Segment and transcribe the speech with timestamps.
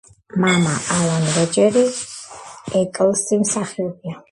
[0.45, 4.19] მამა, ალან როჯერ ეკლსი, მსახიობია.